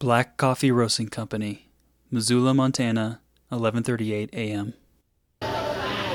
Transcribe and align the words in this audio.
Black 0.00 0.36
Coffee 0.36 0.72
Roasting 0.72 1.08
Company, 1.08 1.68
Missoula, 2.10 2.52
Montana, 2.52 3.20
11:38 3.52 4.28
a.m. 4.32 4.74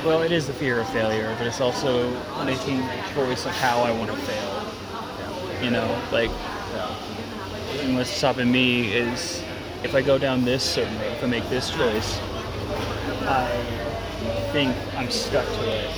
Well, 0.05 0.21
it 0.21 0.31
is 0.31 0.47
the 0.47 0.53
fear 0.53 0.79
of 0.79 0.89
failure, 0.89 1.33
but 1.37 1.47
it's 1.47 1.61
also 1.61 2.11
making 2.43 2.81
choice 3.13 3.45
of 3.45 3.51
how 3.53 3.81
I 3.81 3.91
want 3.91 4.11
to 4.11 4.17
fail. 4.17 5.63
You 5.63 5.71
know, 5.71 6.01
like, 6.11 6.29
and 7.81 7.95
what's 7.95 8.09
stopping 8.09 8.51
me 8.51 8.91
is 8.93 9.41
if 9.83 9.95
I 9.95 10.01
go 10.01 10.17
down 10.17 10.43
this 10.43 10.63
certain 10.63 10.97
road, 10.99 11.13
if 11.13 11.23
I 11.23 11.27
make 11.27 11.47
this 11.49 11.71
choice, 11.71 12.19
I 13.23 13.47
think 14.51 14.75
I'm 14.97 15.09
stuck 15.09 15.45
to 15.45 15.69
it. 15.69 15.91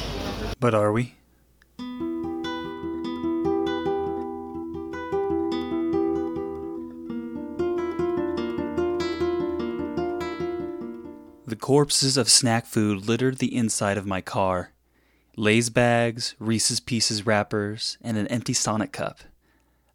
But 0.60 0.76
are 0.76 0.92
we? 0.92 1.16
Corpses 11.72 12.18
of 12.18 12.28
snack 12.28 12.66
food 12.66 13.08
littered 13.08 13.38
the 13.38 13.56
inside 13.56 13.98
of 13.98 14.06
my 14.06 14.20
car. 14.20 14.74
Lay's 15.38 15.70
bags, 15.70 16.36
Reese's 16.38 16.82
Pieces 16.82 17.26
wrappers, 17.26 17.98
and 18.02 18.18
an 18.18 18.28
empty 18.28 18.52
Sonic 18.52 18.92
cup. 18.92 19.22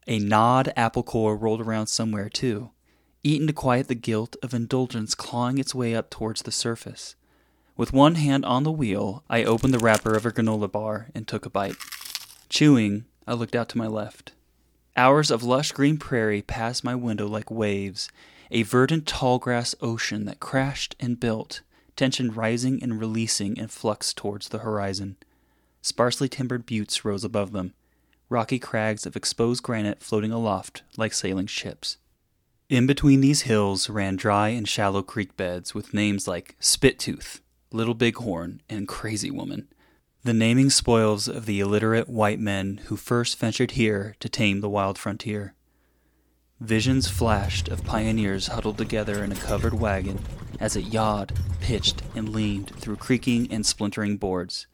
A 0.07 0.19
gnawed 0.19 0.73
apple 0.75 1.03
core 1.03 1.37
rolled 1.37 1.61
around 1.61 1.89
somewhere, 1.89 2.31
too, 2.31 2.71
eaten 3.23 3.47
to 3.47 3.53
quiet 3.53 3.89
the 3.89 3.95
guilt 3.95 4.37
of 4.43 4.55
indulgence 4.55 5.15
clawing 5.15 5.59
its 5.59 5.75
way 5.75 5.95
up 5.95 6.09
towards 6.09 6.41
the 6.41 6.51
surface. 6.51 7.15
With 7.77 7.93
one 7.93 8.15
hand 8.15 8.47
on 8.47 8.63
the 8.63 8.73
wheel, 8.73 9.23
I 9.29 9.45
opened 9.45 9.75
the 9.75 9.79
wrapper 9.79 10.17
of 10.17 10.25
a 10.25 10.31
granola 10.31 10.73
bar 10.73 11.09
and 11.15 11.29
took 11.29 11.45
a 11.45 11.51
bite. 11.51 11.77
Chewing, 12.49 13.05
I 13.27 13.35
looked 13.35 13.55
out 13.55 13.69
to 13.69 13.79
my 13.79 13.87
left. 13.87 14.33
Hours 14.97 15.31
of 15.31 15.43
lush 15.43 15.73
green 15.73 15.99
prairie 15.99 16.41
passed 16.41 16.83
my 16.83 16.95
window 16.95 17.27
like 17.27 17.51
waves, 17.51 18.09
a 18.51 18.63
verdant 18.63 19.07
tall 19.07 19.39
grass 19.39 19.75
ocean 19.83 20.25
that 20.25 20.41
crashed 20.41 20.97
and 20.99 21.21
built, 21.21 21.61
tension 21.97 22.31
rising 22.31 22.83
and 22.83 23.01
releasing 23.01 23.57
in 23.57 23.69
flux 23.69 24.13
towards 24.13 24.49
the 24.49 24.59
horizon. 24.59 25.17
Sparsely 25.83 26.29
timbered 26.29 26.67
buttes 26.67 27.05
rose 27.05 27.25
above 27.25 27.53
them, 27.53 27.75
rocky 28.29 28.59
crags 28.59 29.07
of 29.07 29.17
exposed 29.17 29.63
granite 29.63 30.03
floating 30.03 30.33
aloft 30.33 30.83
like 30.97 31.13
sailing 31.13 31.47
ships. 31.47 31.97
In 32.69 32.87
between 32.87 33.21
these 33.21 33.43
hills 33.43 33.89
ran 33.89 34.17
dry 34.17 34.49
and 34.49 34.69
shallow 34.69 35.03
creek 35.03 35.37
beds 35.37 35.75
with 35.75 35.95
names 35.95 36.27
like 36.27 36.57
Spittooth, 36.61 37.41
Little 37.71 37.95
Bighorn, 37.95 38.61
and 38.69 38.89
Crazy 38.89 39.31
Woman. 39.31 39.69
The 40.25 40.35
naming 40.35 40.71
spoils 40.71 41.29
of 41.29 41.47
the 41.47 41.61
illiterate 41.61 42.09
white 42.09 42.41
men 42.41 42.81
who 42.87 42.97
first 42.97 43.39
ventured 43.39 43.73
here 43.73 44.17
to 44.19 44.29
tame 44.29 44.61
the 44.61 44.69
wild 44.69 44.99
frontier. 44.99 45.55
Visions 46.59 47.09
flashed 47.09 47.69
of 47.69 47.85
pioneers 47.85 48.49
huddled 48.49 48.79
together 48.79 49.23
in 49.23 49.31
a 49.31 49.37
covered 49.37 49.75
wagon 49.75 50.19
as 50.61 50.77
it 50.77 50.87
yawed, 50.87 51.33
pitched, 51.61 52.03
and 52.15 52.29
leaned 52.29 52.71
through 52.77 52.97
creaking 52.97 53.51
and 53.53 53.65
splintering 53.65 54.17
boards. 54.17 54.67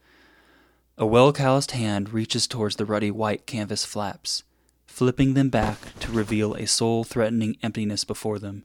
A 0.97 1.05
well 1.05 1.33
calloused 1.33 1.71
hand 1.71 2.13
reaches 2.13 2.47
towards 2.47 2.75
the 2.75 2.85
ruddy 2.85 3.11
white 3.11 3.45
canvas 3.45 3.83
flaps, 3.83 4.43
flipping 4.85 5.33
them 5.33 5.49
back 5.49 5.97
to 5.99 6.11
reveal 6.11 6.53
a 6.53 6.67
soul 6.67 7.03
threatening 7.03 7.57
emptiness 7.63 8.03
before 8.03 8.37
them, 8.37 8.63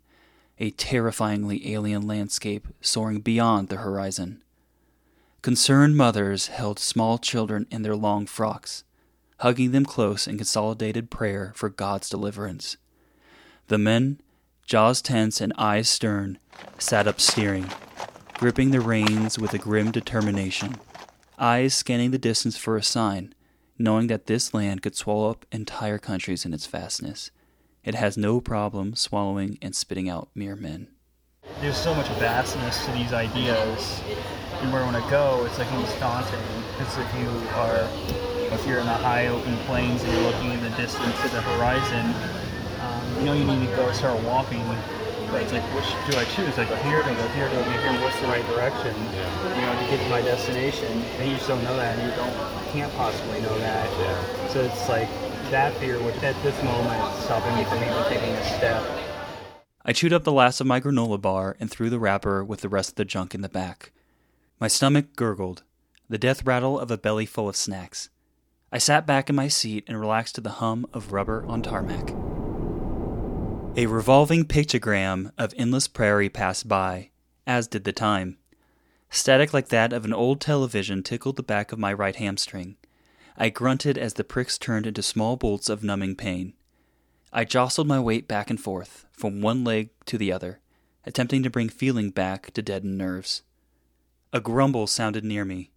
a 0.59 0.71
terrifyingly 0.71 1.73
alien 1.73 2.07
landscape 2.07 2.69
soaring 2.81 3.21
beyond 3.21 3.69
the 3.69 3.79
horizon. 3.79 4.43
Concerned 5.41 5.97
mothers 5.97 6.49
held 6.49 6.79
small 6.79 7.17
children 7.17 7.67
in 7.71 7.83
their 7.83 7.97
long 7.97 8.27
frocks, 8.27 8.85
hugging 9.39 9.71
them 9.71 9.85
close 9.85 10.27
in 10.27 10.37
consolidated 10.37 11.11
prayer 11.11 11.53
for 11.55 11.71
God's 11.71 12.11
deliverance. 12.11 12.77
The 13.69 13.79
men, 13.79 14.21
jaws 14.69 15.01
tense 15.01 15.41
and 15.41 15.51
eyes 15.57 15.89
stern, 15.89 16.39
sat 16.79 17.09
up 17.09 17.19
steering, 17.19 17.67
gripping 18.35 18.71
the 18.71 18.83
reins 18.83 19.39
with 19.39 19.55
a 19.55 19.59
grim 19.59 19.91
determination, 19.91 20.77
eyes 21.39 21.73
scanning 21.73 22.11
the 22.11 22.19
distance 22.19 22.59
for 22.59 22.77
a 22.77 22.83
sign, 22.83 23.35
knowing 23.79 24.09
that 24.09 24.27
this 24.27 24.53
land 24.53 24.83
could 24.83 24.95
swallow 24.95 25.31
up 25.31 25.47
entire 25.51 25.97
countries 25.97 26.45
in 26.45 26.53
its 26.53 26.67
vastness. 26.67 27.31
It 27.83 27.95
has 27.95 28.19
no 28.19 28.43
problem 28.43 28.95
swallowing 28.95 29.57
and 29.63 29.75
spitting 29.75 30.07
out 30.07 30.29
mere 30.35 30.55
men. 30.55 30.89
There's 31.63 31.79
so 31.79 31.95
much 31.95 32.09
vastness 32.19 32.85
to 32.85 32.93
these 32.93 33.15
ideas, 33.15 34.03
and 34.61 34.71
where 34.71 34.83
I 34.83 34.93
want 34.93 35.03
to 35.03 35.11
go, 35.11 35.47
it's 35.47 35.59
like 35.59 35.73
almost 35.73 35.99
daunting. 35.99 36.39
It's 36.79 36.95
if 36.99 37.15
you 37.19 37.27
are, 37.57 37.89
if 38.53 38.67
you're 38.67 38.81
in 38.81 38.87
the 38.87 38.93
high 38.93 39.29
open 39.29 39.57
plains 39.65 40.05
and 40.05 40.13
you're 40.13 40.31
looking 40.31 40.51
in 40.51 40.61
the 40.61 40.77
distance 40.77 41.19
to 41.23 41.29
the 41.29 41.41
horizon, 41.41 42.15
you 43.19 43.25
know 43.25 43.33
you 43.35 43.45
need 43.45 43.69
to 43.69 43.77
go 43.77 43.91
start 43.93 44.23
walking. 44.25 44.65
But 45.31 45.43
it's 45.43 45.53
like, 45.53 45.63
which 45.75 45.85
do 46.11 46.17
I 46.17 46.25
choose? 46.25 46.57
Like, 46.57 46.71
go 46.71 46.77
here, 46.77 47.03
do 47.03 47.11
I 47.11 47.15
go 47.15 47.29
here, 47.29 47.51
do 47.51 47.59
I 47.59 47.65
go 47.65 47.71
here? 47.71 48.01
What's 48.01 48.19
the 48.19 48.29
right 48.29 48.47
direction? 48.47 48.95
You 48.97 49.61
know, 49.61 49.79
to 49.79 49.91
get 49.91 50.03
to 50.03 50.09
my 50.09 50.23
destination. 50.23 50.91
And 51.19 51.31
you 51.31 51.37
just 51.37 51.49
don't 51.49 51.63
know 51.65 51.77
that, 51.77 51.99
and 51.99 52.09
you 52.09 52.17
don't, 52.17 52.33
can't 52.73 52.93
possibly 52.95 53.41
know 53.43 53.59
that. 53.59 54.51
So 54.51 54.63
it's 54.63 54.89
like 54.89 55.09
that 55.51 55.75
fear, 55.75 55.99
which 56.03 56.17
at 56.23 56.41
this 56.43 56.57
moment 56.63 57.03
is 57.13 57.25
stopping 57.25 57.55
me 57.57 57.65
from 57.65 57.77
even 57.77 58.05
taking 58.05 58.31
a 58.31 58.45
step. 58.57 58.83
I 59.85 59.93
chewed 59.93 60.15
up 60.15 60.25
the 60.25 60.33
last 60.33 60.61
of 60.61 60.67
my 60.67 60.81
granola 60.81 61.21
bar 61.21 61.57
and 61.61 61.71
threw 61.71 61.91
the 61.91 61.99
wrapper 61.99 62.43
with 62.43 62.63
the 62.63 62.69
rest 62.71 62.91
of 62.91 62.95
the 62.97 63.05
junk 63.05 63.35
in 63.35 63.43
the 63.43 63.49
back. 63.51 63.93
My 64.59 64.69
stomach 64.69 65.15
gurgled, 65.15 65.63
the 66.09 66.19
death 66.19 66.47
rattle 66.47 66.79
of 66.79 66.91
a 66.91 66.99
belly 66.99 67.27
full 67.27 67.49
of 67.49 67.57
snacks. 67.57 68.09
I 68.73 68.79
sat 68.79 69.07
back 69.07 69.31
in 69.31 69.37
my 69.37 69.49
seat 69.49 69.85
and 69.87 70.01
relaxed 70.01 70.35
to 70.35 70.41
the 70.41 70.51
hum 70.51 70.87
of 70.93 71.13
rubber 71.13 71.45
on 71.47 71.63
tarmac. 71.63 72.15
A 73.77 73.87
revolving 73.87 74.45
pictogram 74.45 75.31
of 75.39 75.55
endless 75.57 75.87
prairie 75.87 76.29
passed 76.29 76.67
by, 76.67 77.11
as 77.47 77.69
did 77.69 77.85
the 77.85 77.93
time. 77.93 78.39
Static 79.11 79.55
like 79.55 79.69
that 79.69 79.93
of 79.93 80.05
an 80.05 80.13
old 80.13 80.41
television 80.41 81.03
tickled 81.03 81.37
the 81.37 81.43
back 81.43 81.71
of 81.71 81.79
my 81.79 81.93
right 81.93 82.17
hamstring. 82.17 82.77
I 83.37 83.51
grunted 83.51 83.97
as 83.97 84.15
the 84.15 84.25
pricks 84.25 84.59
turned 84.59 84.87
into 84.87 85.03
small 85.03 85.37
bolts 85.37 85.69
of 85.69 85.85
numbing 85.85 86.17
pain. 86.17 86.55
I 87.33 87.45
jostled 87.45 87.87
my 87.87 88.01
weight 88.01 88.27
back 88.27 88.51
and 88.51 88.61
forth, 88.61 89.07
from 89.13 89.41
one 89.41 89.63
leg 89.63 89.91
to 90.07 90.19
the 90.19 90.33
other, 90.33 90.61
attempting 91.07 91.43
to 91.45 91.51
bring 91.51 91.69
feeling 91.69 92.11
back 92.11 92.53
to 92.55 92.63
deadened 92.63 92.99
nerves. 92.99 93.43
A 94.33 94.41
grumble 94.41 94.87
sounded 94.87 95.25
near 95.25 95.45
me. 95.45 95.71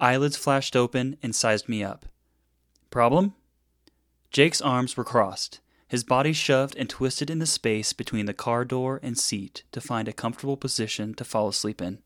Eyelids 0.00 0.36
flashed 0.36 0.74
open 0.74 1.16
and 1.22 1.36
sized 1.36 1.68
me 1.68 1.84
up. 1.84 2.06
Problem? 2.90 3.34
Jake's 4.30 4.60
arms 4.60 4.96
were 4.96 5.04
crossed, 5.04 5.60
his 5.88 6.04
body 6.04 6.34
shoved 6.34 6.76
and 6.76 6.88
twisted 6.88 7.30
in 7.30 7.38
the 7.38 7.46
space 7.46 7.94
between 7.94 8.26
the 8.26 8.34
car 8.34 8.64
door 8.64 9.00
and 9.02 9.18
seat 9.18 9.64
to 9.72 9.80
find 9.80 10.06
a 10.06 10.12
comfortable 10.12 10.56
position 10.56 11.14
to 11.14 11.24
fall 11.24 11.48
asleep 11.48 11.80
in. 11.80 11.98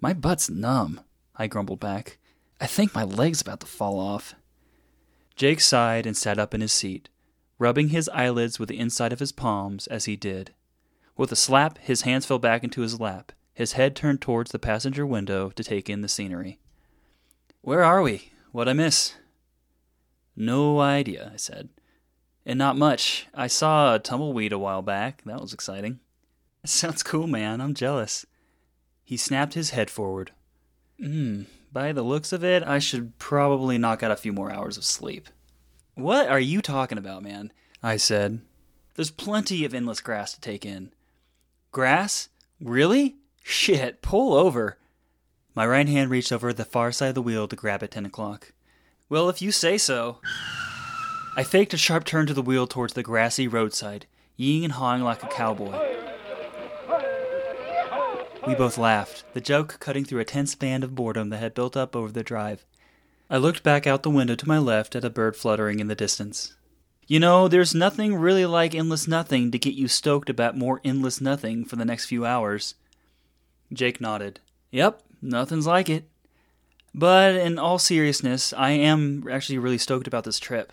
My 0.00 0.12
butt's 0.12 0.50
numb, 0.50 1.00
I 1.36 1.46
grumbled 1.46 1.80
back. 1.80 2.18
I 2.60 2.66
think 2.66 2.94
my 2.94 3.04
leg's 3.04 3.40
about 3.40 3.60
to 3.60 3.66
fall 3.66 4.00
off. 4.00 4.34
Jake 5.36 5.60
sighed 5.60 6.06
and 6.06 6.16
sat 6.16 6.40
up 6.40 6.52
in 6.52 6.60
his 6.60 6.72
seat, 6.72 7.08
rubbing 7.58 7.90
his 7.90 8.08
eyelids 8.08 8.58
with 8.58 8.68
the 8.68 8.78
inside 8.78 9.12
of 9.12 9.20
his 9.20 9.30
palms 9.30 9.86
as 9.86 10.06
he 10.06 10.16
did. 10.16 10.52
With 11.16 11.30
a 11.30 11.36
slap, 11.36 11.78
his 11.78 12.02
hands 12.02 12.26
fell 12.26 12.40
back 12.40 12.64
into 12.64 12.80
his 12.80 12.98
lap, 12.98 13.30
his 13.54 13.72
head 13.72 13.94
turned 13.94 14.20
towards 14.20 14.50
the 14.50 14.58
passenger 14.58 15.06
window 15.06 15.50
to 15.50 15.64
take 15.64 15.88
in 15.88 16.00
the 16.00 16.08
scenery. 16.08 16.58
Where 17.60 17.84
are 17.84 18.02
we? 18.02 18.32
What'd 18.50 18.70
I 18.70 18.72
miss? 18.72 19.14
No 20.34 20.80
idea, 20.80 21.30
I 21.34 21.36
said. 21.36 21.68
And 22.48 22.56
not 22.56 22.78
much. 22.78 23.26
I 23.34 23.46
saw 23.46 23.94
a 23.94 23.98
tumbleweed 23.98 24.54
a 24.54 24.58
while 24.58 24.80
back. 24.80 25.22
That 25.26 25.42
was 25.42 25.52
exciting. 25.52 26.00
Sounds 26.64 27.02
cool, 27.02 27.26
man. 27.26 27.60
I'm 27.60 27.74
jealous. 27.74 28.24
He 29.04 29.18
snapped 29.18 29.52
his 29.52 29.70
head 29.70 29.90
forward. 29.90 30.32
Hmm, 30.98 31.42
by 31.70 31.92
the 31.92 32.02
looks 32.02 32.32
of 32.32 32.42
it, 32.42 32.62
I 32.62 32.78
should 32.78 33.18
probably 33.18 33.76
knock 33.76 34.02
out 34.02 34.10
a 34.10 34.16
few 34.16 34.32
more 34.32 34.50
hours 34.50 34.78
of 34.78 34.84
sleep. 34.84 35.28
What 35.94 36.26
are 36.28 36.40
you 36.40 36.62
talking 36.62 36.96
about, 36.96 37.22
man? 37.22 37.52
I 37.82 37.98
said. 37.98 38.40
There's 38.94 39.10
plenty 39.10 39.66
of 39.66 39.74
endless 39.74 40.00
grass 40.00 40.32
to 40.32 40.40
take 40.40 40.64
in. 40.64 40.90
Grass? 41.70 42.30
Really? 42.62 43.16
Shit, 43.42 44.00
pull 44.00 44.32
over. 44.32 44.78
My 45.54 45.66
right 45.66 45.86
hand 45.86 46.10
reached 46.10 46.32
over 46.32 46.54
the 46.54 46.64
far 46.64 46.92
side 46.92 47.10
of 47.10 47.14
the 47.14 47.22
wheel 47.22 47.46
to 47.46 47.56
grab 47.56 47.82
at 47.82 47.90
10 47.90 48.06
o'clock. 48.06 48.52
Well, 49.10 49.28
if 49.28 49.42
you 49.42 49.52
say 49.52 49.76
so. 49.76 50.20
I 51.38 51.44
faked 51.44 51.72
a 51.72 51.76
sharp 51.76 52.02
turn 52.02 52.26
to 52.26 52.34
the 52.34 52.42
wheel 52.42 52.66
towards 52.66 52.94
the 52.94 53.02
grassy 53.04 53.46
roadside, 53.46 54.06
yeeing 54.36 54.64
and 54.64 54.72
hawing 54.72 55.04
like 55.04 55.22
a 55.22 55.28
cowboy. 55.28 55.70
We 58.44 58.56
both 58.56 58.76
laughed, 58.76 59.22
the 59.34 59.40
joke 59.40 59.76
cutting 59.78 60.04
through 60.04 60.18
a 60.18 60.24
tense 60.24 60.56
band 60.56 60.82
of 60.82 60.96
boredom 60.96 61.28
that 61.28 61.38
had 61.38 61.54
built 61.54 61.76
up 61.76 61.94
over 61.94 62.10
the 62.10 62.24
drive. 62.24 62.66
I 63.30 63.36
looked 63.36 63.62
back 63.62 63.86
out 63.86 64.02
the 64.02 64.10
window 64.10 64.34
to 64.34 64.48
my 64.48 64.58
left 64.58 64.96
at 64.96 65.04
a 65.04 65.10
bird 65.10 65.36
fluttering 65.36 65.78
in 65.78 65.86
the 65.86 65.94
distance. 65.94 66.56
You 67.06 67.20
know, 67.20 67.46
there's 67.46 67.72
nothing 67.72 68.16
really 68.16 68.44
like 68.44 68.74
endless 68.74 69.06
nothing 69.06 69.52
to 69.52 69.60
get 69.60 69.74
you 69.74 69.86
stoked 69.86 70.28
about 70.28 70.58
more 70.58 70.80
endless 70.82 71.20
nothing 71.20 71.64
for 71.64 71.76
the 71.76 71.84
next 71.84 72.06
few 72.06 72.26
hours. 72.26 72.74
Jake 73.72 74.00
nodded. 74.00 74.40
Yep, 74.72 75.04
nothing's 75.22 75.68
like 75.68 75.88
it. 75.88 76.10
But 76.92 77.36
in 77.36 77.60
all 77.60 77.78
seriousness, 77.78 78.52
I 78.52 78.70
am 78.70 79.24
actually 79.30 79.58
really 79.58 79.78
stoked 79.78 80.08
about 80.08 80.24
this 80.24 80.40
trip. 80.40 80.72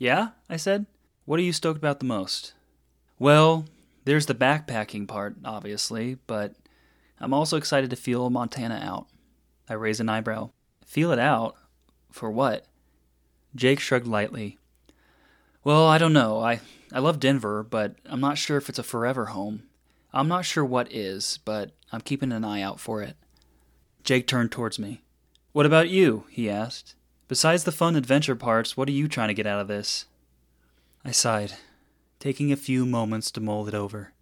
Yeah? 0.00 0.30
I 0.48 0.56
said. 0.56 0.86
What 1.26 1.38
are 1.38 1.44
you 1.44 1.52
stoked 1.52 1.78
about 1.78 2.00
the 2.00 2.06
most? 2.06 2.54
Well, 3.18 3.66
there's 4.04 4.26
the 4.26 4.34
backpacking 4.34 5.06
part, 5.06 5.36
obviously, 5.44 6.16
but 6.26 6.54
I'm 7.20 7.34
also 7.34 7.58
excited 7.58 7.90
to 7.90 7.96
feel 7.96 8.30
Montana 8.30 8.80
out. 8.82 9.06
I 9.68 9.74
raise 9.74 10.00
an 10.00 10.08
eyebrow. 10.08 10.50
Feel 10.86 11.12
it 11.12 11.18
out? 11.18 11.54
For 12.10 12.30
what? 12.30 12.64
Jake 13.54 13.78
shrugged 13.78 14.06
lightly. 14.06 14.58
Well, 15.62 15.86
I 15.86 15.98
don't 15.98 16.14
know. 16.14 16.40
I, 16.40 16.60
I 16.92 16.98
love 16.98 17.20
Denver, 17.20 17.62
but 17.62 17.96
I'm 18.06 18.20
not 18.20 18.38
sure 18.38 18.56
if 18.56 18.70
it's 18.70 18.78
a 18.78 18.82
forever 18.82 19.26
home. 19.26 19.64
I'm 20.14 20.28
not 20.28 20.46
sure 20.46 20.64
what 20.64 20.90
is, 20.90 21.38
but 21.44 21.72
I'm 21.92 22.00
keeping 22.00 22.32
an 22.32 22.44
eye 22.44 22.62
out 22.62 22.80
for 22.80 23.02
it. 23.02 23.16
Jake 24.02 24.26
turned 24.26 24.50
towards 24.50 24.78
me. 24.78 25.02
What 25.52 25.66
about 25.66 25.90
you? 25.90 26.24
he 26.30 26.48
asked. 26.48 26.94
Besides 27.30 27.62
the 27.62 27.70
fun 27.70 27.94
adventure 27.94 28.34
parts, 28.34 28.76
what 28.76 28.88
are 28.88 28.92
you 28.92 29.06
trying 29.06 29.28
to 29.28 29.34
get 29.34 29.46
out 29.46 29.60
of 29.60 29.68
this? 29.68 30.06
I 31.04 31.12
sighed, 31.12 31.52
taking 32.18 32.50
a 32.50 32.56
few 32.56 32.84
moments 32.84 33.30
to 33.30 33.40
mull 33.40 33.68
it 33.68 33.72
over. 33.72 34.12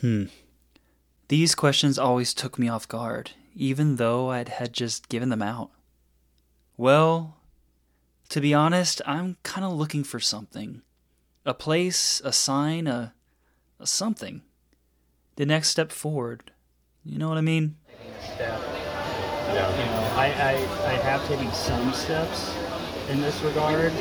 Hmm. 0.00 0.26
These 1.26 1.56
questions 1.56 1.98
always 1.98 2.32
took 2.32 2.60
me 2.60 2.68
off 2.68 2.86
guard, 2.86 3.32
even 3.56 3.96
though 3.96 4.30
I 4.30 4.44
had 4.48 4.72
just 4.72 5.08
given 5.08 5.30
them 5.30 5.42
out. 5.42 5.72
Well, 6.76 7.38
to 8.28 8.40
be 8.40 8.54
honest, 8.54 9.02
I'm 9.04 9.36
kind 9.42 9.64
of 9.64 9.72
looking 9.72 10.04
for 10.04 10.20
something. 10.20 10.82
A 11.44 11.54
place, 11.54 12.22
a 12.24 12.32
sign, 12.32 12.86
a, 12.86 13.14
a 13.80 13.86
something. 13.88 14.42
The 15.34 15.44
next 15.44 15.70
step 15.70 15.90
forward. 15.90 16.52
You 17.04 17.18
know 17.18 17.28
what 17.28 17.36
I 17.36 17.40
mean? 17.40 17.78
Step. 19.50 19.70
You 19.78 19.84
know, 19.86 20.12
I, 20.16 20.26
I, 20.26 20.52
I 20.86 20.94
have 21.08 21.26
taken 21.26 21.50
some 21.52 21.92
steps 21.92 22.54
in 23.08 23.20
this 23.20 23.40
regard, 23.42 23.92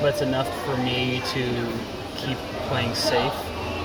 but 0.00 0.14
it's 0.14 0.22
enough 0.22 0.48
for 0.64 0.76
me 0.78 1.22
to 1.32 1.72
keep 2.16 2.38
playing 2.68 2.94
safe, 2.94 3.34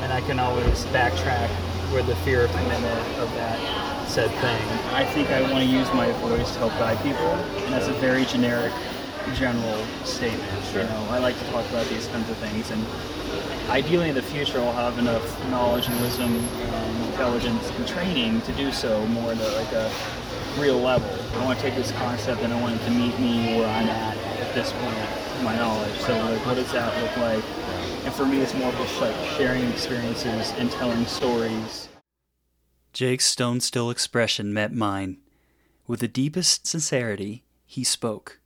and 0.02 0.14
I 0.14 0.22
can 0.22 0.40
always 0.40 0.86
backtrack 0.86 1.50
where 1.92 2.04
the 2.04 2.16
fear 2.18 2.46
of 2.46 2.52
commitment 2.52 3.20
of 3.20 3.30
that 3.34 4.08
said 4.08 4.30
thing. 4.30 4.94
I 4.94 5.04
think 5.06 5.30
I 5.30 5.42
want 5.42 5.56
to 5.56 5.66
use 5.66 5.88
my 5.94 6.12
voice 6.14 6.52
to 6.54 6.60
help 6.60 6.72
guide 6.74 7.02
people, 7.04 7.34
and 7.66 7.74
that's 7.74 7.88
a 7.88 7.94
very 7.94 8.26
generic, 8.26 8.72
general 9.36 9.86
statement. 10.06 10.74
You 10.74 10.84
know, 10.84 11.08
I 11.10 11.20
like 11.20 11.38
to 11.38 11.46
talk 11.52 11.70
about 11.70 11.86
these 11.88 12.08
kinds 12.08 12.30
of 12.30 12.38
things, 12.38 12.72
and 12.72 12.86
ideally 13.70 14.10
in 14.10 14.16
the 14.16 14.22
future 14.22 14.60
I'll 14.60 14.74
have 14.74 14.98
enough 14.98 15.50
knowledge 15.50 15.88
and 15.88 16.00
wisdom, 16.02 16.38
um, 16.38 16.96
intelligence, 17.08 17.70
and 17.72 17.88
training 17.88 18.42
to 18.42 18.54
do 18.54 18.72
so 18.72 19.06
more 19.08 19.34
at 19.34 19.38
a, 19.38 19.50
like 19.58 19.72
a 19.74 19.92
real 20.58 20.80
level. 20.80 21.10
I 21.36 21.46
want 21.46 21.60
to 21.60 21.66
take 21.66 21.76
this 21.76 21.92
concept 21.92 22.42
and 22.42 22.54
I 22.54 22.62
want 22.62 22.76
it 22.76 22.84
to 22.86 22.92
meet 22.92 23.18
me 23.20 23.58
where 23.58 23.68
I'm 23.68 23.88
at 23.88 24.18
at 24.18 24.54
this 24.54 24.72
point 24.74 24.98
in 25.38 25.46
my 25.46 25.56
knowledge. 25.56 25.98
So 26.00 26.14
like, 26.18 26.46
what 26.46 26.56
does 26.56 26.72
that 26.72 27.02
look 27.02 27.18
like? 27.18 27.44
And 28.06 28.14
for 28.14 28.26
me, 28.26 28.42
it's 28.42 28.54
more 28.54 28.72
just 28.72 29.00
like 29.00 29.16
sharing 29.38 29.64
experiences 29.70 30.52
and 30.58 30.72
telling 30.72 31.06
stories. 31.06 31.88
Jake's 32.94 33.26
stone 33.26 33.62
still 33.62 33.90
expression 33.90 34.54
met 34.54 34.74
mine. 34.74 35.18
With 35.88 36.00
the 36.00 36.08
deepest 36.08 36.68
sincerity, 36.68 37.44
he 37.66 37.84
spoke. 37.84 38.40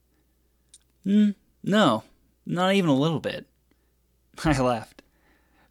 Mm, 1.06 1.36
no, 1.63 2.04
not 2.46 2.74
even 2.74 2.90
a 2.90 2.96
little 2.96 3.19
bit. 3.19 3.46
I 4.46 4.60
laughed. 4.60 5.01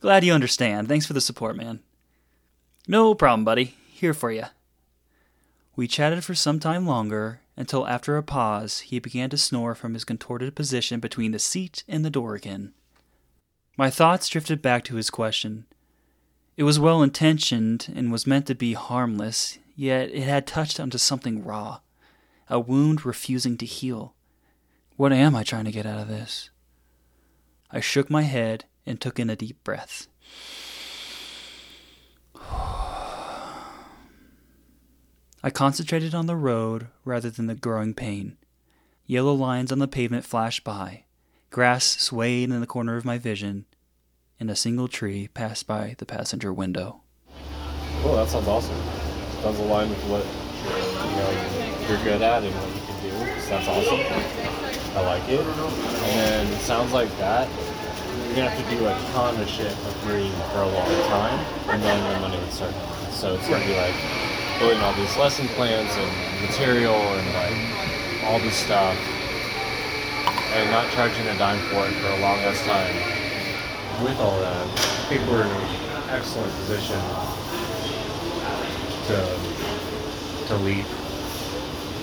Glad 0.00 0.25
you 0.25 0.32
understand. 0.32 0.88
Thanks 0.88 1.06
for 1.06 1.12
the 1.12 1.20
support, 1.20 1.56
man. 1.56 1.80
No 2.87 3.14
problem, 3.14 3.44
buddy. 3.44 3.76
Here 3.88 4.14
for 4.14 4.30
you. 4.30 4.44
We 5.76 5.88
chatted 5.88 6.23
for 6.23 6.35
some 6.35 6.61
time 6.61 6.87
longer 6.87 7.41
until, 7.56 7.87
after 7.87 8.17
a 8.17 8.23
pause, 8.23 8.81
he 8.81 8.99
began 8.99 9.31
to 9.31 9.37
snore 9.37 9.75
from 9.75 9.94
his 9.94 10.05
contorted 10.05 10.55
position 10.55 11.00
between 11.00 11.32
the 11.32 11.38
seat 11.38 11.82
and 11.88 12.05
the 12.05 12.11
door 12.11 12.35
again. 12.35 12.73
My 13.76 13.91
thoughts 13.91 14.29
drifted 14.29 14.62
back 14.62 14.85
to 14.85 14.97
his 14.97 15.11
question. 15.11 15.67
It 16.56 16.62
was 16.62 16.79
well 16.79 17.03
intentioned 17.03 17.93
and 17.94 18.12
was 18.12 18.26
meant 18.26 18.47
to 18.47 18.55
be 18.55 18.75
harmless, 18.75 19.59
yet 19.75 20.11
it 20.11 20.23
had 20.23 20.47
touched 20.47 20.79
onto 20.79 20.99
something 20.99 21.44
raw, 21.44 21.81
a 22.49 22.61
wound 22.61 23.05
refusing 23.05 23.56
to 23.59 23.67
heal. 23.67 24.15
What 24.97 25.12
am 25.12 25.35
I 25.35 25.43
trying 25.43 25.65
to 25.65 25.73
get 25.73 25.87
out 25.87 25.99
of 25.99 26.06
this? 26.06 26.50
I 27.73 27.81
shook 27.81 28.09
my 28.09 28.23
head 28.23 28.67
and 28.87 29.00
took 29.00 29.19
in 29.19 29.29
a 29.29 29.35
deep 29.35 29.65
breath. 29.65 30.06
I 35.44 35.50
concentrated 35.50 36.14
on 36.14 36.25
the 36.25 36.37
road 36.37 36.87
rather 37.05 37.29
than 37.29 37.49
the 37.49 37.55
growing 37.55 37.93
pain. 37.93 38.38
Yellow 39.05 39.35
lines 39.35 39.70
on 39.70 39.79
the 39.79 39.87
pavement 39.87 40.25
flashed 40.25 40.64
by. 40.64 41.05
Grass 41.50 42.00
swayed 42.00 42.49
in 42.49 42.62
the 42.62 42.67
corner 42.67 42.96
of 42.96 43.05
my 43.05 43.19
vision, 43.19 43.67
and 44.41 44.50
a 44.50 44.56
single 44.56 44.88
tree 44.88 45.29
passed 45.29 45.67
by 45.67 45.96
the 45.99 46.06
passenger 46.06 46.50
window. 46.50 47.02
Oh, 48.05 48.17
that 48.17 48.31
sounds 48.31 48.49
awesome. 48.49 48.81
Does 49.43 49.58
align 49.58 49.91
with 49.91 50.02
what 50.05 50.25
you 50.25 51.17
know 51.19 51.88
you're 51.90 52.02
good 52.05 52.23
at 52.23 52.43
and 52.43 52.55
what 52.55 52.69
you 52.75 52.81
can 52.81 53.02
do. 53.02 53.40
So 53.43 53.50
that's 53.50 53.69
awesome. 53.69 54.00
I 54.97 55.00
like 55.02 55.29
it. 55.29 55.40
And 55.40 56.19
then 56.19 56.47
it 56.55 56.61
sounds 56.61 56.94
like 56.94 57.11
that. 57.19 57.50
You're 58.29 58.37
gonna 58.37 58.49
have 58.49 58.70
to 58.70 58.76
do 58.76 58.87
a 58.87 58.99
ton 59.12 59.38
of 59.38 59.47
shit 59.47 59.76
with 59.85 60.00
green 60.05 60.32
for 60.52 60.62
a 60.62 60.69
long 60.69 60.88
time, 61.11 61.38
and 61.69 61.82
then 61.82 62.14
the 62.14 62.20
money 62.20 62.38
would 62.38 62.50
start. 62.50 62.73
So 63.12 63.35
it's 63.35 63.47
gonna 63.47 63.67
be 63.67 63.76
like 63.76 63.94
building 64.58 64.80
all 64.80 64.92
these 64.94 65.16
lesson 65.16 65.48
plans 65.48 65.90
and 65.96 66.42
material 66.42 66.94
and 66.94 67.26
like 67.34 68.24
all 68.24 68.38
this 68.40 68.56
stuff, 68.56 68.96
and 70.54 70.70
not 70.70 70.90
charging 70.92 71.26
a 71.28 71.36
dime 71.38 71.60
for 71.68 71.86
it 71.86 71.92
for 72.00 72.08
a 72.08 72.20
long 72.20 72.38
ass 72.40 72.60
time. 72.64 72.94
With 74.04 74.18
all 74.18 74.38
that, 74.40 74.66
I 74.66 75.06
think 75.08 75.22
we're 75.30 75.42
in 75.42 75.50
an 75.50 76.10
excellent 76.10 76.52
position 76.66 77.00
to 79.06 79.18
to 80.48 80.56
lead 80.64 80.86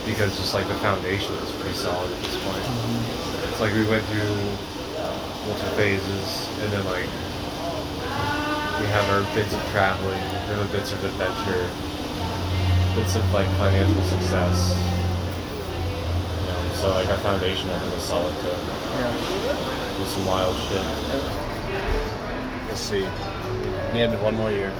because 0.05 0.35
just 0.37 0.53
like 0.53 0.67
the 0.67 0.75
foundation 0.75 1.33
is 1.35 1.51
pretty 1.53 1.75
solid 1.75 2.11
at 2.11 2.21
this 2.23 2.43
point. 2.43 2.63
Mm-hmm. 2.63 3.49
It's 3.49 3.59
like 3.59 3.73
we 3.73 3.85
went 3.85 4.03
through 4.05 4.37
uh, 4.97 5.13
multiple 5.47 5.75
phases, 5.77 6.49
and 6.61 6.73
then 6.73 6.85
like 6.85 7.09
we 8.79 8.87
have 8.87 9.05
our 9.09 9.21
bits 9.35 9.53
of 9.53 9.61
traveling, 9.69 10.21
we 10.49 10.55
have 10.57 10.71
bits 10.71 10.91
of 10.91 11.03
adventure, 11.03 11.69
bits 12.95 13.15
of 13.15 13.33
like 13.33 13.47
financial 13.57 14.01
success. 14.03 14.75
You 16.41 16.47
know, 16.47 16.73
so 16.75 16.89
like 16.89 17.07
our 17.07 17.17
foundation 17.17 17.69
I 17.69 17.79
think 17.79 17.93
is 17.95 18.03
solid 18.03 18.35
to 18.35 18.47
Yeah. 18.47 19.97
do 19.97 20.05
some 20.05 20.25
wild 20.25 20.55
shit. 20.67 20.85
Let's 22.67 22.79
see. 22.81 23.01
The 23.93 23.99
end 23.99 24.13
of 24.13 24.21
one 24.21 24.35
more 24.35 24.51
year. 24.51 24.73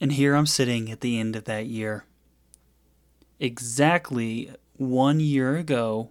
And 0.00 0.12
here 0.12 0.34
I'm 0.34 0.46
sitting 0.46 0.90
at 0.90 1.00
the 1.00 1.18
end 1.18 1.34
of 1.34 1.44
that 1.44 1.66
year. 1.66 2.04
Exactly 3.40 4.50
one 4.76 5.18
year 5.20 5.56
ago, 5.56 6.10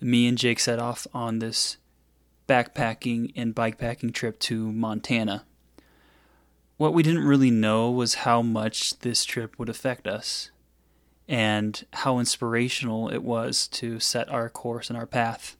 me 0.00 0.26
and 0.26 0.38
Jake 0.38 0.60
set 0.60 0.78
off 0.78 1.06
on 1.14 1.38
this 1.38 1.78
backpacking 2.48 3.32
and 3.34 3.54
bikepacking 3.54 4.12
trip 4.14 4.38
to 4.40 4.72
Montana. 4.72 5.44
What 6.76 6.94
we 6.94 7.02
didn't 7.02 7.26
really 7.26 7.50
know 7.50 7.90
was 7.90 8.14
how 8.14 8.42
much 8.42 8.98
this 8.98 9.24
trip 9.24 9.58
would 9.58 9.68
affect 9.68 10.06
us 10.06 10.50
and 11.28 11.84
how 11.92 12.18
inspirational 12.18 13.08
it 13.08 13.22
was 13.22 13.66
to 13.68 13.98
set 13.98 14.28
our 14.28 14.48
course 14.48 14.90
and 14.90 14.98
our 14.98 15.06
path. 15.06 15.56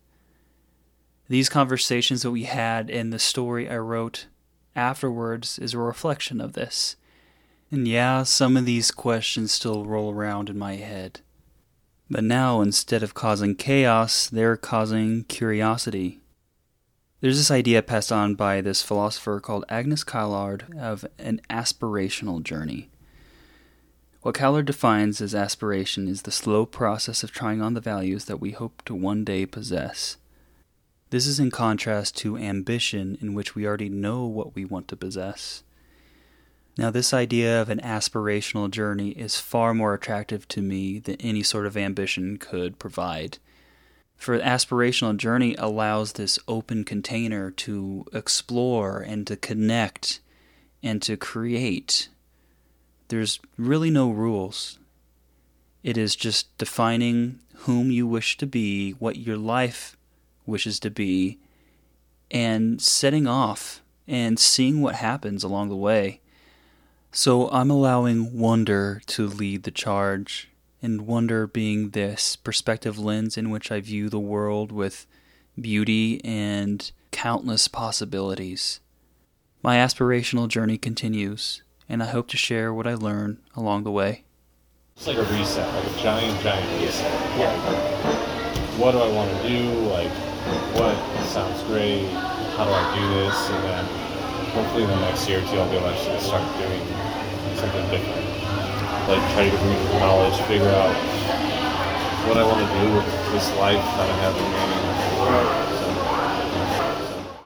These 1.28 1.48
conversations 1.48 2.22
that 2.22 2.30
we 2.30 2.44
had 2.44 2.88
and 2.90 3.12
the 3.12 3.18
story 3.18 3.68
I 3.68 3.78
wrote 3.78 4.26
afterwards 4.76 5.58
is 5.58 5.74
a 5.74 5.78
reflection 5.78 6.40
of 6.40 6.52
this. 6.52 6.96
And 7.70 7.88
yeah, 7.88 8.22
some 8.22 8.56
of 8.56 8.64
these 8.64 8.92
questions 8.92 9.50
still 9.50 9.84
roll 9.84 10.12
around 10.12 10.48
in 10.48 10.58
my 10.58 10.76
head. 10.76 11.20
But 12.08 12.24
now, 12.24 12.60
instead 12.60 13.02
of 13.02 13.14
causing 13.14 13.56
chaos, 13.56 14.28
they're 14.28 14.56
causing 14.56 15.24
curiosity. 15.24 16.20
There's 17.20 17.38
this 17.38 17.50
idea 17.50 17.82
passed 17.82 18.12
on 18.12 18.34
by 18.34 18.60
this 18.60 18.82
philosopher 18.82 19.40
called 19.40 19.64
Agnes 19.68 20.04
Callard 20.04 20.66
of 20.78 21.04
an 21.18 21.40
aspirational 21.50 22.42
journey. 22.42 22.90
What 24.22 24.34
Callard 24.34 24.66
defines 24.66 25.20
as 25.20 25.34
aspiration 25.34 26.08
is 26.08 26.22
the 26.22 26.30
slow 26.30 26.66
process 26.66 27.22
of 27.22 27.32
trying 27.32 27.62
on 27.62 27.74
the 27.74 27.80
values 27.80 28.26
that 28.26 28.40
we 28.40 28.50
hope 28.50 28.82
to 28.84 28.94
one 28.94 29.24
day 29.24 29.46
possess. 29.46 30.16
This 31.10 31.26
is 31.26 31.38
in 31.38 31.50
contrast 31.50 32.16
to 32.18 32.36
ambition, 32.36 33.16
in 33.20 33.34
which 33.34 33.54
we 33.54 33.66
already 33.66 33.88
know 33.88 34.26
what 34.26 34.54
we 34.54 34.64
want 34.64 34.88
to 34.88 34.96
possess. 34.96 35.62
Now, 36.78 36.90
this 36.90 37.14
idea 37.14 37.62
of 37.62 37.70
an 37.70 37.80
aspirational 37.80 38.70
journey 38.70 39.10
is 39.10 39.40
far 39.40 39.72
more 39.72 39.94
attractive 39.94 40.46
to 40.48 40.60
me 40.60 40.98
than 40.98 41.16
any 41.20 41.42
sort 41.42 41.66
of 41.66 41.76
ambition 41.76 42.36
could 42.36 42.78
provide. 42.78 43.38
For 44.16 44.38
aspirational 44.38 45.16
journey 45.16 45.54
allows 45.56 46.12
this 46.12 46.38
open 46.46 46.84
container 46.84 47.50
to 47.52 48.04
explore 48.12 49.00
and 49.00 49.26
to 49.26 49.36
connect 49.36 50.20
and 50.82 51.00
to 51.02 51.16
create. 51.16 52.08
There's 53.08 53.40
really 53.56 53.90
no 53.90 54.10
rules. 54.10 54.78
It 55.82 55.96
is 55.96 56.14
just 56.14 56.56
defining 56.58 57.38
whom 57.60 57.90
you 57.90 58.06
wish 58.06 58.36
to 58.38 58.46
be, 58.46 58.92
what 58.92 59.16
your 59.16 59.38
life 59.38 59.96
wishes 60.44 60.78
to 60.80 60.90
be, 60.90 61.38
and 62.30 62.82
setting 62.82 63.26
off 63.26 63.80
and 64.06 64.38
seeing 64.38 64.82
what 64.82 64.96
happens 64.96 65.42
along 65.42 65.68
the 65.68 65.76
way. 65.76 66.20
So 67.16 67.48
I'm 67.48 67.70
allowing 67.70 68.38
wonder 68.38 69.00
to 69.06 69.26
lead 69.26 69.62
the 69.62 69.70
charge, 69.70 70.50
and 70.82 71.06
wonder 71.06 71.46
being 71.46 71.90
this 71.90 72.36
perspective 72.36 72.98
lens 72.98 73.38
in 73.38 73.48
which 73.48 73.72
I 73.72 73.80
view 73.80 74.10
the 74.10 74.20
world 74.20 74.70
with 74.70 75.06
beauty 75.58 76.22
and 76.22 76.92
countless 77.12 77.68
possibilities. 77.68 78.80
My 79.62 79.76
aspirational 79.76 80.46
journey 80.46 80.76
continues, 80.76 81.62
and 81.88 82.02
I 82.02 82.06
hope 82.08 82.28
to 82.28 82.36
share 82.36 82.74
what 82.74 82.86
I 82.86 82.92
learn 82.92 83.38
along 83.54 83.84
the 83.84 83.90
way. 83.90 84.24
It's 84.94 85.06
like 85.06 85.16
a 85.16 85.22
reset, 85.22 85.74
like 85.74 85.96
a 85.96 86.02
giant, 86.02 86.42
giant 86.42 86.82
reset. 86.82 87.38
Like, 87.38 88.78
what 88.78 88.92
do 88.92 88.98
I 88.98 89.10
want 89.10 89.30
to 89.40 89.48
do? 89.48 89.70
Like, 89.88 90.12
what 90.76 90.94
sounds 91.28 91.62
great? 91.62 92.08
How 92.58 92.66
do 92.66 92.72
I 92.72 92.94
do 92.94 93.08
this? 93.14 93.48
And 93.48 93.64
then 93.64 94.05
hopefully 94.56 94.84
in 94.84 94.88
the 94.88 95.00
next 95.00 95.28
year 95.28 95.40
or 95.40 95.42
two, 95.42 95.58
I'll 95.60 95.68
be 95.68 95.76
able 95.76 95.92
to 95.92 96.20
start 96.20 96.40
doing 96.56 96.80
something 97.60 97.84
different. 97.92 98.24
Like, 99.06 99.20
try 99.36 99.44
to 99.44 99.50
get 99.50 99.62
more 99.62 100.00
knowledge, 100.00 100.40
figure 100.48 100.70
out 100.70 100.96
what 102.26 102.38
I 102.38 102.42
want 102.42 102.64
to 102.64 102.70
do 102.80 102.96
with 102.96 103.04
this 103.32 103.52
life 103.58 103.84
that 104.00 104.08
I 104.08 104.16
have 104.24 104.34
remaining. 104.34 105.65